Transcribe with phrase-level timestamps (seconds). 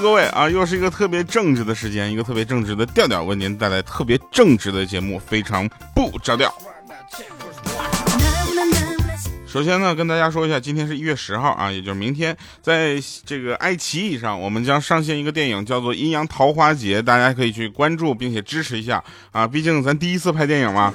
[0.00, 6.52] 各位啊，又是一个特别正直的时间，一个特别正直的调调，为您带来特别正直的节目，非常不着调。
[9.46, 20.92] 首先呢，跟大家说一下，今天是一月十号啊，也就是明天，在这个爱奇艺上，我们将上线一个电影，叫做《阴阳桃花劫》，大家可以去关注并且支持一下啊，毕竟咱第一次拍电影嘛，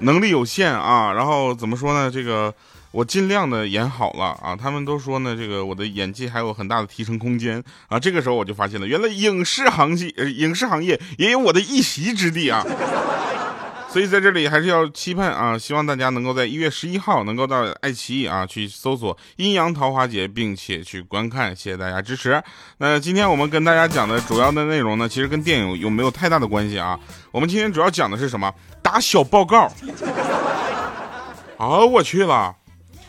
[0.00, 1.12] 能力有限啊。
[1.12, 2.10] 然后怎么说呢？
[2.10, 2.52] 这个
[2.94, 4.54] 我尽量的演好了啊。
[4.54, 7.98] 他们都说呢，这个我的演技还有很大的提升空间啊。
[7.98, 12.64] 这个时候我就发现了，原来影视行业，呃，影视行业也有我的一席之地啊。
[13.90, 22.42] 所以在这里还是要期盼啊，希望大家能够在一月十一号能够到爱奇艺啊去搜索《阴阳桃花劫》，并且去观看，谢谢大家支持。
[22.78, 26.98] 那今天我们跟大家讲的主要的内容呢，其实跟电影有没有太大的关系啊？
[27.30, 28.52] 我们今天主要讲的是什么？
[28.82, 29.70] 打小报告。
[31.56, 32.52] 啊，我去了。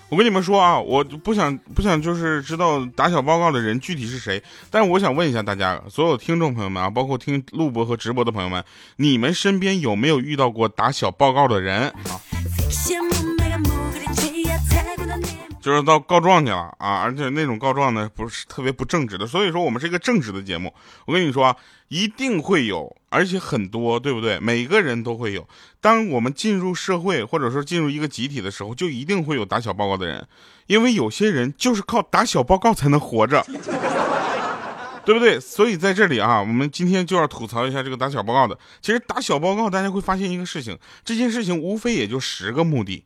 [0.10, 8.64] 我跟你们说啊，我不想不想就是知道打小报告的人具体是谁，但是我想问一下大家，所有听众朋友们啊，包括听录播和直播的朋友们，
[8.98, 12.22] 你们身边有没有遇到过打小报告的人啊？
[15.66, 19.26] 就是到告状去了啊，而且那种告状呢，不是特别不正直的。
[19.26, 20.72] 所以说，我们是一个正直的节目。
[21.08, 21.56] 我跟你说啊，
[21.88, 24.40] 一定会有，而且很多，对不对？
[24.40, 25.50] 每个人都会有。
[25.82, 30.28] 当我们进入社会，或者说进入一个集体的时候，就一定会有打小报告的人，
[30.68, 33.44] 因为有些人就是靠打小报告才能活着，
[35.04, 35.40] 对不对？
[35.40, 38.56] 所以在这里啊，我们今天就要吐槽一下这个打小报告的。
[38.84, 43.04] 其实打小报告，大家会发现一个事情，这件事情无非也就十个目的。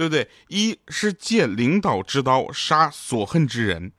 [0.00, 0.30] 对不对？
[0.48, 3.92] 一是借领导之刀杀所恨之人，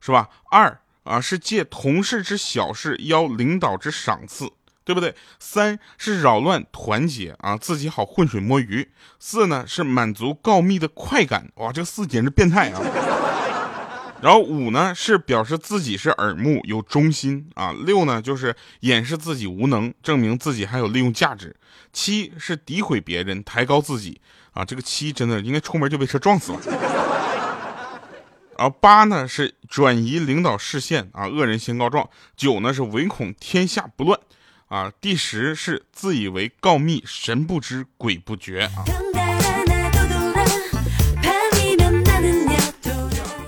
[0.00, 0.28] 是吧？
[0.48, 4.48] 二啊是借同事之小事邀领导之赏赐，
[4.84, 5.12] 对不对？
[5.40, 8.92] 三是扰乱团结啊，自己好浑水摸鱼。
[9.18, 12.80] 四呢是满足告密的快感，哇，这四简直变态啊！
[14.22, 17.72] 然后五呢是表示自己是耳目有忠心啊。
[17.72, 21.56] 六呢就是掩饰自己无能，证明自己还有利用价值。
[21.92, 24.20] 七是诋毁别人，抬高自己。
[24.52, 26.60] 啊，这个七真的应该出门就被车撞死了。
[28.58, 32.10] 然后八呢是转移领导视线啊，恶人先告状。
[32.36, 34.20] 九呢是唯恐天下不乱
[34.66, 34.92] 啊。
[35.00, 39.29] 第十是自以为告密神不知鬼不觉啊。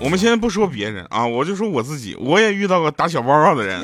[0.03, 3.79] 我们先不说别人啊，我就说我自己，我也遇到过打小报告的人。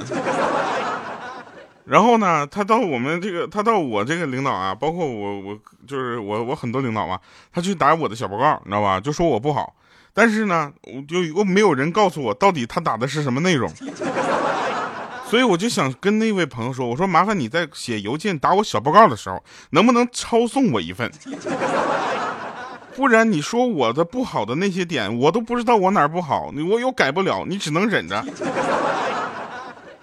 [1.86, 5.58] 然后呢，他到我们这个，他到我这个领导啊，包括我，我
[5.88, 7.18] 就是我，我很多领导嘛，
[7.54, 9.00] 他去打我的小报告，你知道吧？
[9.00, 9.74] 就说我不好，
[10.14, 13.72] 但是呢，我就又没有人告诉我到底他打的是什么内容，
[15.26, 21.10] 所以我就想跟那位朋友说，我说麻烦你在写邮件打我小报告的时候，能不能抄送我一份？
[23.00, 28.22] 不然你说我的不好的那些点，我都不知道我哪儿不好，我又改不了，你只能忍着。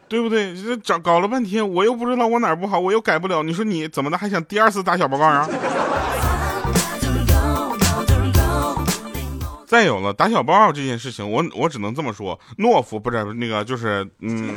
[0.08, 0.56] 对不对？
[0.56, 3.42] 这找搞了半天，我又不知道我哪儿不好，我又改不了。
[3.42, 5.46] 你说你怎么的，还想第二次打小报告啊？
[9.66, 14.54] 再有了打小报告这件事情，我我只能这么说，懦夫不是那个，就是嗯，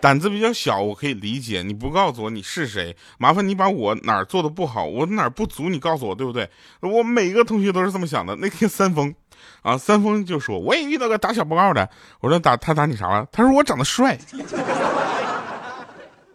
[0.00, 1.62] 胆子比较小，我可以理解。
[1.62, 6.48] 你不告诉我你是谁，麻烦你把我哪儿做的不好，我哪儿不足，你告诉我，对不对？
[6.80, 8.34] 我每一个同学都是这么想的。
[8.36, 9.14] 那天三丰。
[9.62, 11.88] 啊，三丰就说我也遇到个打小报告的，
[12.20, 13.26] 我说打他打你啥了？
[13.30, 14.18] 他说我长得帅。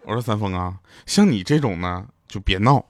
[0.03, 0.76] 我说三丰啊，
[1.08, 2.86] 像你这种呢就别闹。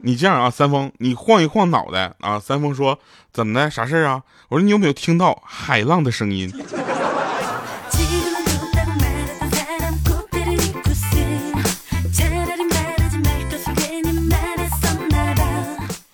[0.00, 2.38] 你这样啊，三丰，你晃一晃脑袋啊。
[2.38, 2.98] 三丰说
[3.32, 3.70] 怎么的？
[3.70, 4.22] 啥事啊？
[4.48, 6.52] 我说你有没有听到海浪的声音？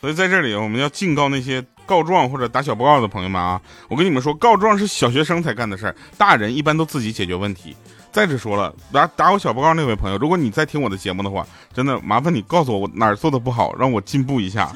[0.04, 3.58] 所以在这里，我们要警告那些告状或者打小报告的朋友们啊！
[3.88, 7.75] 我跟你们说，告状是小学生才干的事儿，大人一般都自己解决问题。
[8.12, 14.70] 再者说了，打打我小报告那位朋友，如果你在听我的节目的话，真的麻烦你告诉我我哪儿做的不好，让我进步一下。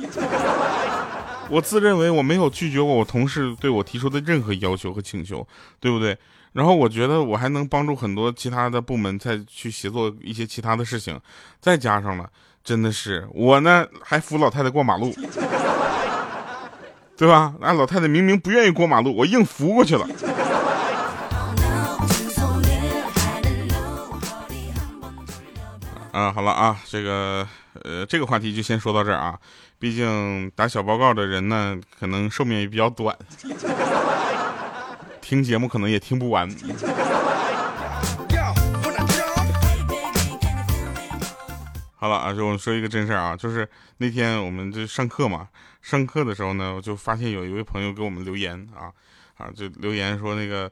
[1.50, 5.46] 我自认为我没有拒绝过我同事对我提出的任何要求和请求，
[5.78, 6.16] 对不对？
[6.54, 11.20] 然后我觉得我还能帮助很多其他的部门再去协作一些其他的事情，
[11.60, 12.26] 再加上了。
[12.68, 15.10] 真的是我呢，还扶老太太过马路，
[17.16, 17.54] 对吧？
[17.62, 20.06] 那老太太明明不愿意过马路，我硬扶过去了。
[26.12, 27.48] 啊，好了啊，这个
[27.84, 29.38] 呃，这个话题就先说到这儿啊。
[29.78, 33.16] 毕竟打小报告的人呢，可能寿命也比较短，
[35.22, 36.46] 听节目可能也听不完。
[42.00, 45.48] 好了啊，就我们说一个真事儿啊，就是那天我们就上课嘛，
[45.82, 48.92] 上课的时候呢，我就发现有一位朋友给我们留言啊
[49.36, 50.70] 啊，就留言说那个，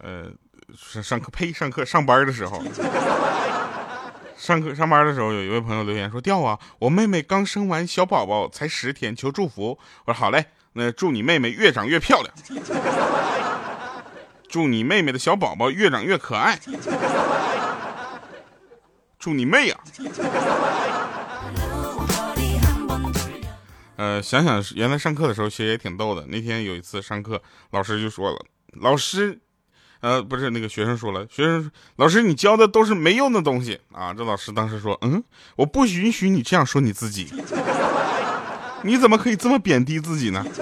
[0.00, 0.28] 呃，
[0.76, 2.60] 上上课呸，上课上班的时候，
[4.36, 9.78] 上课上班的时候，有一位朋友留言说掉啊，我妹妹刚生完小宝宝才十天，求祝福。
[10.06, 12.34] 我说好嘞，那祝你妹妹越长越漂亮，
[14.48, 16.58] 祝你妹妹的小宝宝越长越可爱。
[19.26, 19.76] 祝你妹呀！
[23.96, 26.24] 呃，想想原来上课的时候其实也挺逗的。
[26.28, 27.42] 那天有一次上课，
[27.72, 28.36] 老师就说了
[28.80, 29.40] ：“老师，
[29.98, 35.24] 呃，不是那个学生说了，学生老师你教的都是没用的东西啊！”这老师当时说：“嗯，
[35.56, 37.32] 我不允许你这样说你自己，
[38.84, 40.46] 你怎么可以这么贬低自己呢？”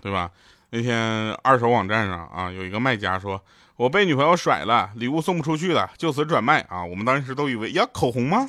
[0.00, 0.30] 对吧？
[0.76, 3.40] 那天二手网站上啊，有一个卖家说
[3.78, 8.44] ：“我被女朋友甩了，礼物送不出去了，就此转卖啊！”我们当时都以为呀，口红吗？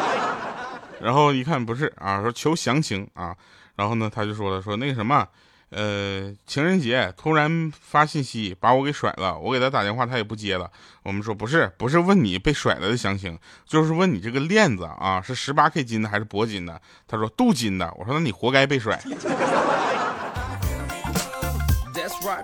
[1.00, 3.34] 然后一看不是啊，说求详情啊。
[3.76, 5.26] 然后呢，他就说了，说那个什么，
[5.70, 10.70] 呃，情人节突然发信息把我给甩了，我给他打电话他也不接了。
[11.02, 16.78] 我们说不是，不是问你被甩了的详情，就是问你这个链子啊是十八 K 金的还是铂金的？
[17.06, 17.90] 他说镀金的。
[17.96, 19.00] 我说那你活该被甩。
[22.20, 22.42] 大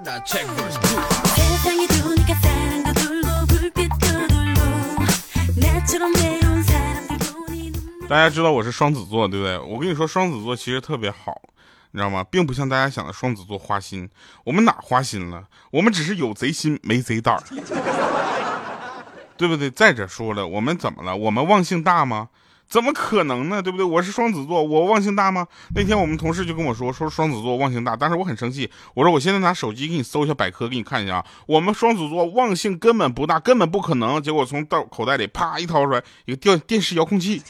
[8.16, 9.58] 家知道我是双子座，对不对？
[9.58, 11.42] 我跟你说，双子座其实特别好，
[11.90, 12.24] 你知道吗？
[12.30, 14.08] 并不像大家想的双子座花心。
[14.44, 15.42] 我们哪花心了？
[15.72, 17.36] 我们只是有贼心没贼胆，
[19.36, 19.68] 对不对？
[19.70, 21.16] 再者说了，我们怎么了？
[21.16, 22.28] 我们忘性大吗？
[22.68, 23.62] 怎么可能呢？
[23.62, 23.84] 对不对？
[23.84, 25.46] 我是双子座，我忘性大吗？
[25.74, 28.68] 那天我们同事就跟我说，说双子座忘性大，但是我很生气。
[28.94, 31.26] 我说我现在拿手机给你搜一下百科，给你看一下啊。
[31.46, 34.20] 我们双子座忘性根本不大，根本不可能。
[34.22, 37.42] 结果从袋口袋里啪一掏出来一个电电视遥控器。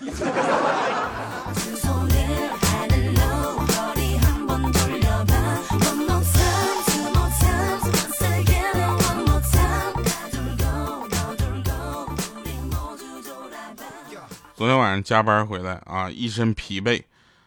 [14.57, 17.03] 昨天晚上加班回来啊，一身疲惫，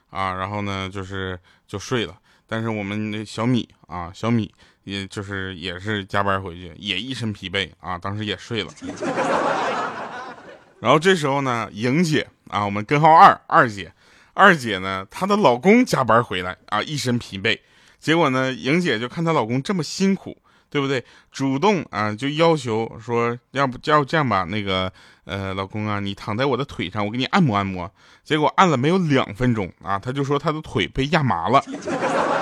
[0.09, 2.13] 啊，然后呢就是就睡了。
[2.45, 8.69] 但是我们那小米啊，小米也就是也是加班回去，也一身疲惫啊，当时也睡了。
[10.81, 13.93] 然后这时候呢，莹姐啊，我们根号二二姐，
[14.33, 17.57] 二姐呢她的老公加班回来啊，一身疲惫。
[18.01, 20.37] 结果呢，莹姐就看她老公这么辛苦。
[20.69, 21.03] 对不对？
[21.31, 24.43] 主动啊，就要求说，要不要这样吧？
[24.43, 24.91] 那个，
[25.25, 27.91] 呃，老公啊，你躺在我的腿上，我给你按摩按摩。
[28.23, 31.63] 结果按了没有两分钟啊，他就说他的腿被压麻了，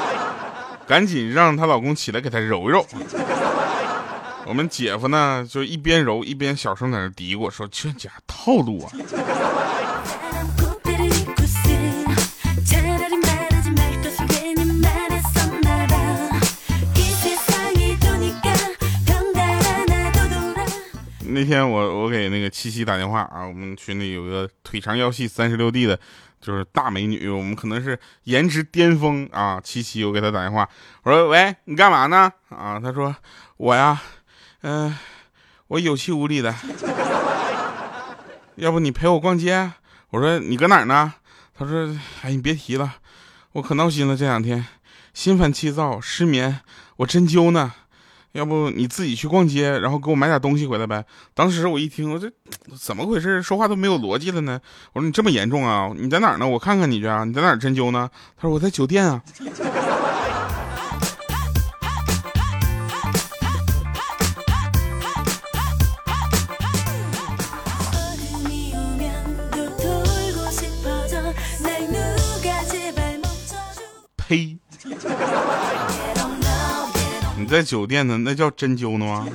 [0.88, 2.86] 赶紧让她老公起来给她揉揉。
[4.48, 8.92] 我们姐夫呢，就一边揉一边小声在那嘀咕说：“这家套路啊。”
[21.36, 26.00] 那天我我给那个七七打电话啊，我们群里有个腿长腰细三十六 D 的，
[26.40, 29.60] 就是大美女，我们可能是颜值巅峰啊。
[29.62, 30.70] 七七，我给她打电话，
[31.04, 32.32] 我说喂，你干嘛呢？
[32.48, 33.14] 啊，她说
[33.58, 34.02] 我呀，
[34.62, 34.98] 嗯，
[35.68, 36.56] 我有气无力的，
[38.56, 39.74] 要不你陪我逛街？
[40.12, 41.16] 我说你搁哪儿呢？
[41.54, 42.96] 她说哎，你别提了，
[43.52, 44.66] 我可闹心了，这两天
[45.14, 46.62] 心烦气躁，失眠，
[46.96, 47.74] 我针灸呢。
[48.36, 51.04] 要不你自己去逛街，然后给我买点东西回来呗。
[51.34, 52.30] 当时我一听，我这
[52.78, 53.42] 怎么回事？
[53.42, 54.60] 说话都没有逻辑了呢。
[54.92, 55.90] 我说你这么严重啊？
[55.96, 56.46] 你在哪呢？
[56.46, 57.24] 我看看你去啊。
[57.24, 58.10] 你在哪针灸呢？
[58.36, 59.24] 他说我在酒店啊。
[77.46, 79.28] 你在酒店呢，那叫针灸呢吗？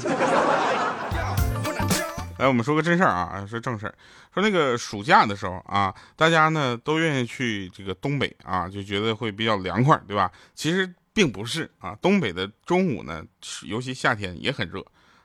[2.39, 3.95] 来， 我们说个真事儿啊，说正事儿。
[4.35, 10.29] 说那个暑假的时候啊，大家呢都愿意去这个东北啊，就觉得会比较凉快，对吧？
[10.57, 13.23] 其实并不是啊，东北的中午呢，
[13.63, 14.81] 尤其夏天也很热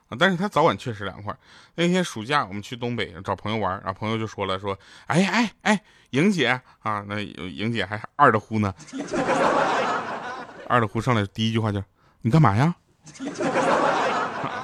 [0.10, 1.36] 啊，但是它早晚确实凉快。
[1.74, 4.77] 那天暑假我们去东北找朋友玩，然后朋友就说了，说，
[5.08, 8.72] 哎哎哎，莹姐啊，那莹姐还二的呼呢，
[10.70, 11.82] 二的呼上来第一句话就。
[12.25, 12.74] 你干嘛呀？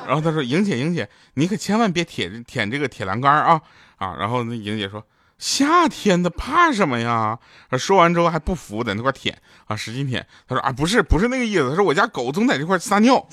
[0.08, 3.62] 然后他说：“莹姐，莹姐，你可千万别舔舔这个铁栏杆啊
[3.98, 5.06] 啊！”然后那莹姐说
[5.38, 7.38] ：“夏天的怕什么呀？”
[7.78, 9.38] 说完之后还不服，在那块舔
[9.68, 10.26] 啊，使劲舔。
[10.48, 11.70] 他说：“啊，不是，不是那个意思。
[11.70, 13.26] 他说我家狗总在这块撒尿。”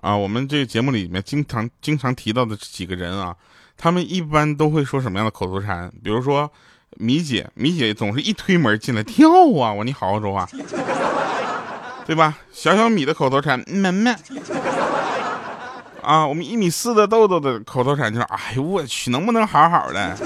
[0.00, 3.36] 啊，我们这个节目里面经常经常提到的几个人啊，
[3.76, 5.92] 他们一般都会说什么样的口头禅？
[6.02, 6.50] 比如说
[6.96, 9.28] 米姐，米姐总是一推门进来跳
[9.60, 10.48] 啊，我你好好说话，
[12.06, 12.38] 对吧？
[12.50, 14.14] 小小米的口头禅，妹妹。
[16.02, 20.16] 啊，我们一米四的豆豆的口头禅就是，哎呦我去，能不能好好的？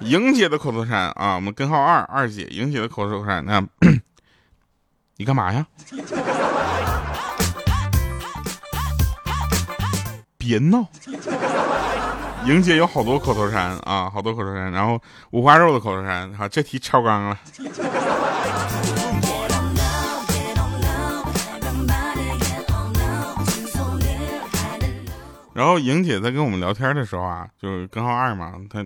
[0.00, 3.60] 莹姐的口头禅啊，我们根号二二姐，莹姐的口头禅，那
[5.18, 5.66] 你干嘛呀？
[10.48, 10.86] 别闹！
[12.46, 14.98] 莹姐有好多口头禅啊，好多口头禅，然后
[15.32, 17.38] 五花肉的口头禅，好，这题超纲了。
[25.52, 28.82] 然后莹姐在跟我们聊天的时候啊，就是根号二嘛，她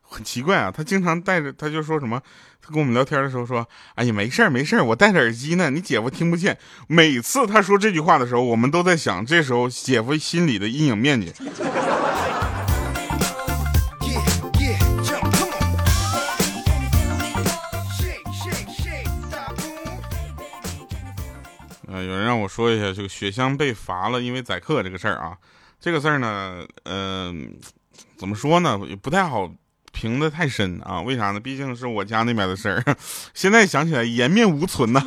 [0.00, 2.22] 很奇怪啊，她经常带着，她就说什么，
[2.62, 6.58] 他跟我们聊天的时候说，哎呀，没事儿没事儿，我戴着耳机呢，你姐夫听不见。
[6.86, 11.32] 每次他说这句话的时候，我们都在想，这时候姐夫心里的阴影面积。
[21.92, 25.36] 呃，有人让我说一下这个雪香被罚了，因为宰客这个事儿啊。
[25.80, 27.58] 这个事儿呢，嗯，
[28.16, 29.50] 怎么说呢，也不太好
[29.92, 31.00] 评的太深啊。
[31.00, 31.40] 为啥呢？
[31.40, 32.96] 毕竟是我家那边的事儿，
[33.34, 35.02] 现在想起来颜面无存呐。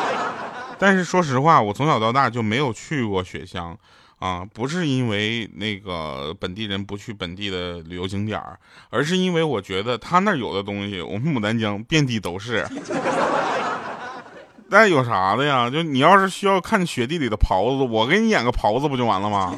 [0.78, 3.76] 但是说实话，我从小到大就没有去过雪乡
[4.18, 8.58] 啊，不是因为那个本地人不去本地的旅游景点儿，
[8.90, 12.66] 而是因为我觉得他那儿有的东西，我们牡丹江遍地都是。
[14.68, 15.70] 那有啥的呀？
[15.70, 19.54] 就你要是需要看雪地里的狍子，我给你演个狍子不就完了吗？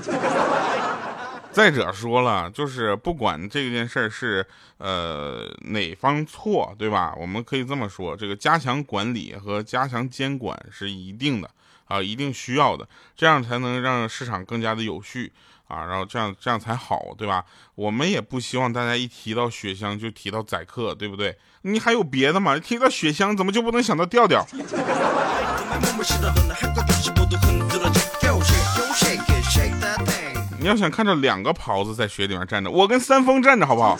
[1.56, 4.46] 再者说了，就是不管这件事儿是
[4.76, 7.14] 呃哪方错，对吧？
[7.18, 11.50] 我们可以这么说，这个加强管理和加强监管是一定的
[11.86, 12.86] 啊，一定需要的，
[13.16, 15.32] 这样才能让市场更加的有序
[15.66, 17.42] 啊，然后这样这样才好，对吧？
[17.75, 21.38] 我们也不希望大家一提到雪乡就提到宰客，对不对？
[21.62, 22.58] 你还有别的吗？
[22.58, 24.46] 提到雪乡怎么就不能想到调调？
[30.66, 33.96] 你要想看着两个袍子在雪里面站着，我跟三丰站着好不好？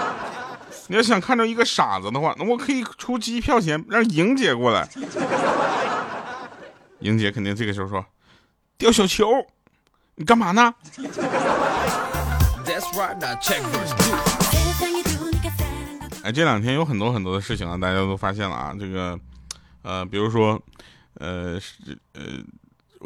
[0.88, 4.86] 你要想看着一个傻子的话，那我可以出机票钱让莹姐过来。
[6.98, 8.04] 莹姐肯定这个时候说
[8.76, 9.30] ：“掉小球，
[10.16, 10.74] 你干嘛呢？”
[16.22, 19.18] 哎，这两天有很多很多的事情啊，大家都发现了啊，这个，
[19.80, 20.60] 呃，比如说，
[21.14, 22.22] 呃，是呃。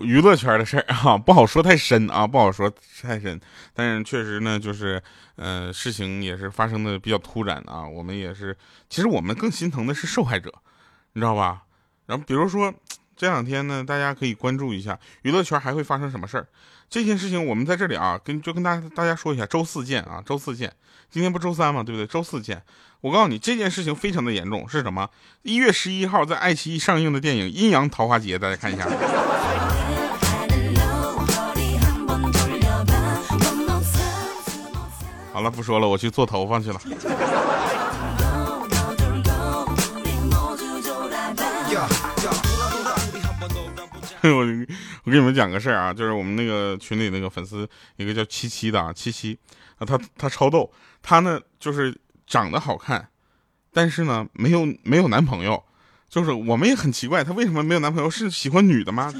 [0.00, 2.72] 娱乐圈的事儿啊，不好说太深啊，不好说
[3.02, 3.38] 太深。
[3.74, 5.02] 但是确实呢，就是，
[5.36, 7.86] 呃，事情也是发生的比较突然啊。
[7.86, 8.56] 我们也是，
[8.88, 10.52] 其实我们更心疼的是受害者，
[11.12, 11.64] 你知道吧？
[12.06, 12.72] 然后比如说
[13.14, 16.48] 这两天呢，大家可以关注一下娱乐圈还会发生什么事儿。
[16.88, 20.72] 这件事情我们在这里啊，跟就跟大大家说一下，周四见啊，周四见。
[21.10, 21.82] 今天不周三吗？
[21.82, 22.06] 对不对？
[22.06, 22.62] 周四见。
[23.02, 25.10] 我告诉你，这件事情非常的严重，是什么？
[25.42, 28.88] 一月十一号在爱奇艺上映的电影《阴阳桃花劫》，大家看一下。
[35.42, 36.80] 了，不说了，我去做头发去了。
[44.24, 44.46] 我
[45.04, 49.36] 我给你们讲个事儿啊，就是我们那个群里那个粉丝，一个叫七七的啊，七七
[49.78, 50.70] 啊，他他超逗，
[51.02, 51.92] 他呢就是
[52.24, 53.08] 长得好看，
[53.72, 55.64] 但是呢没有没有男朋友，
[56.08, 58.08] 就是我们也很奇怪，他为什么没有男朋友？
[58.08, 59.12] 是喜欢女的吗？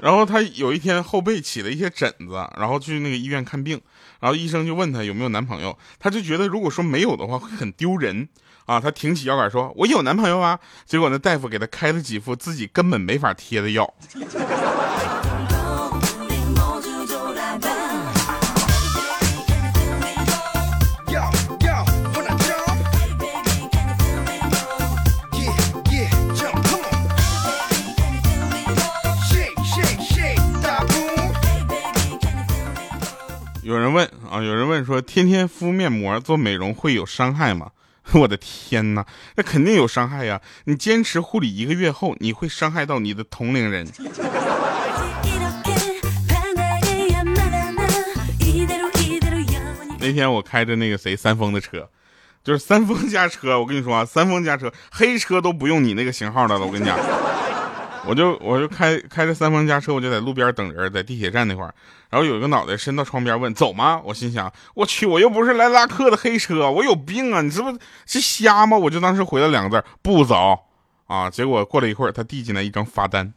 [0.00, 3.80] 然后他有一天后背起了一些疹子，然后去那个医院看病，
[4.20, 8.28] 然后医生就问他有没有男朋友，他就觉得如果说没有的话会很丢人
[8.66, 13.94] 啊，他挺起腰杆说：“我有男朋友啊。”结果那大夫给他开了几副自己根本没法贴的药。
[33.68, 37.72] 有人问啊，有人问说，天天敷面膜做美容会有伤害吗？
[38.14, 39.04] 我的天哪，
[39.36, 40.40] 那肯定有伤害呀！
[40.64, 43.86] 你坚持护理一个月后，你会伤害到你的同龄人。
[50.00, 51.90] 那天我开着那个谁三丰的车，
[52.42, 56.96] 就是三丰家车，我跟你说啊，三丰家车黑车都不用你那个型号的了，我跟你讲。
[58.06, 61.74] 我就我就开开着三方家车，我就在路边等人，在地铁站那块儿，
[62.08, 64.00] 然后有一个脑袋伸到窗边问走吗？
[64.04, 67.42] 我心想我去，我又不是来拉客的黑车，我有病啊！
[67.42, 68.78] 你是不是是瞎吗？
[68.78, 70.58] 我就当时回了两个字不走
[71.06, 71.28] 啊！
[71.28, 73.32] 结果过了一会儿，他递进来一张罚单。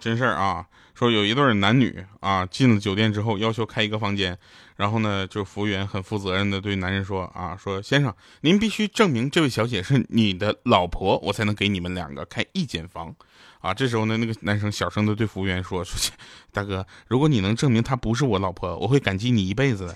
[0.00, 0.64] 真事儿啊，
[0.94, 4.36] 说有一对男女啊进了酒店之后，要求开一个房间，
[4.76, 13.14] 然后呢，就服务员很负责任的对男人说啊，说先生，您必须证明这位小姐是你的老婆，我才能给你们两个开一间房。
[13.60, 16.10] 啊，这时候呢，那个男生小声的对服务员说：“说
[16.50, 19.94] 大哥，如果你能证明她不是我老婆，我会感激你一辈子的。”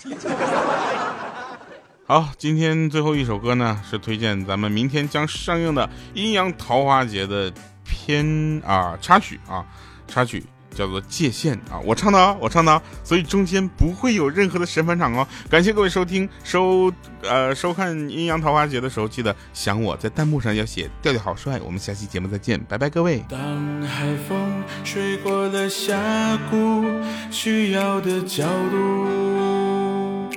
[2.06, 7.50] 好，今天最后一首歌呢，是推荐咱们明天将上映的《阴阳桃花劫》的
[7.82, 9.64] 片啊插曲啊
[10.08, 10.42] 插曲。
[10.75, 15.25] 叫做界限啊，我唱的啊，我唱的啊，所以中间不会有任何的神返场哦。
[15.49, 16.92] 感谢各位收听收
[17.23, 21.61] 呃收看《阴阳桃花劫》的时候，记得想我在弹幕上要写调调好帅。
[21.64, 23.23] 我们下期节目再见，拜拜各位。
[23.28, 25.96] 当海风吹过了峡
[26.50, 26.84] 谷，
[27.30, 30.28] 需要的角度，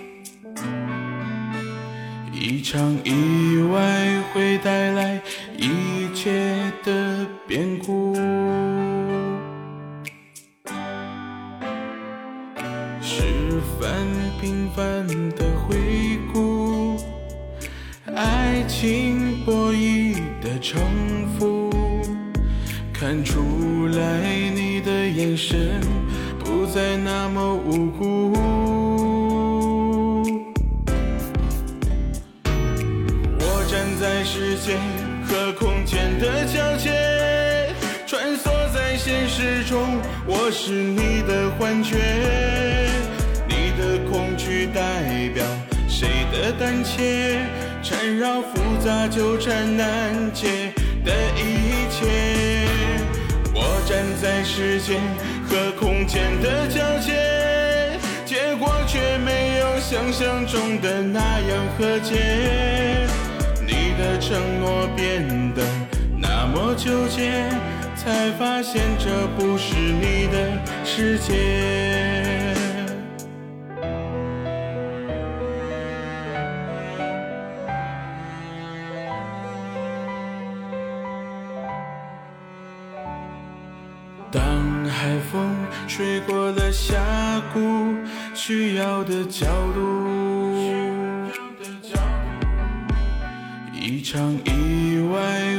[2.32, 5.20] 一场意外会带来
[5.58, 8.16] 一切的变故。
[14.48, 15.75] 平凡的回
[16.32, 16.96] 顾，
[18.16, 20.80] 爱情博弈的重
[21.38, 21.70] 复，
[22.94, 25.82] 看出来你的眼神
[26.39, 28.32] 不再那么无辜。
[33.42, 34.80] 我站在时间
[35.25, 42.57] 和空间的交界，穿梭在现实中，我是你的幻觉。
[45.88, 47.39] 谁的胆怯？
[47.84, 50.73] 缠绕复杂纠缠难解
[51.06, 52.67] 的一切。
[53.54, 55.00] 我站在时间
[55.47, 63.08] 和空间的交界，结果却没有想象中的那样和解。
[63.65, 65.63] 你的承诺变得
[66.17, 67.45] 那么纠结，
[67.95, 70.52] 才发现这不是你的
[70.84, 72.27] 世界。
[85.88, 86.98] 吹过了峡
[87.54, 87.96] 谷，
[88.34, 91.30] 需要的角度，
[93.74, 95.57] 一场意外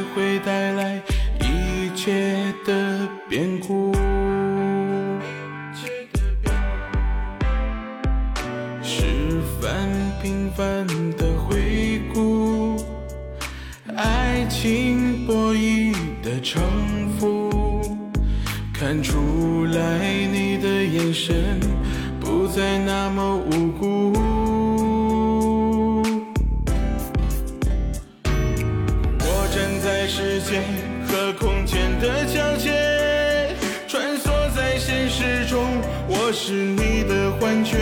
[31.06, 33.54] 和空间的交界，
[33.86, 35.64] 穿梭在现实中，
[36.08, 37.76] 我是你的幻觉。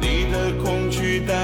[0.00, 1.34] 你的恐惧代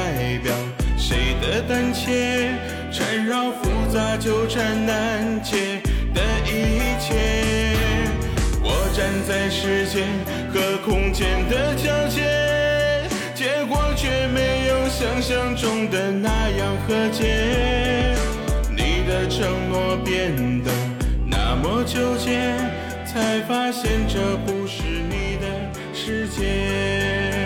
[0.42, 0.52] 表
[0.96, 2.54] 谁的胆怯？
[2.92, 5.82] 缠绕复杂纠缠难解
[6.14, 7.76] 的一切。
[8.62, 10.06] 我站在时间
[10.52, 12.22] 和空间的交界，
[13.34, 18.05] 结果却没有想象中的那样和解。
[20.06, 20.70] 变得
[21.26, 22.54] 那么纠结，
[23.04, 25.46] 才发现这不是你的
[25.92, 27.45] 世界。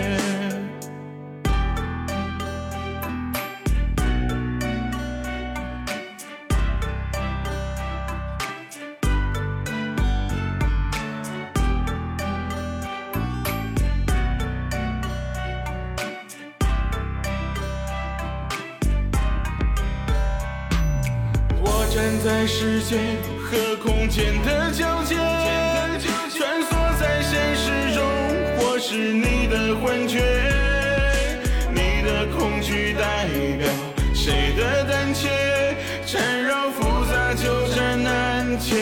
[38.61, 38.75] 一切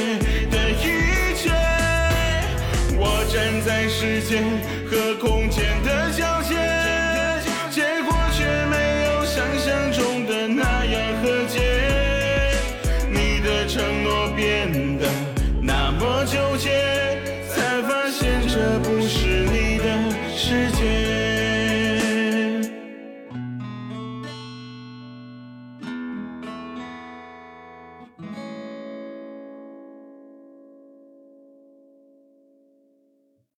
[0.51, 1.49] 的一切。
[2.97, 4.43] 我站在时间
[4.85, 5.38] 和空。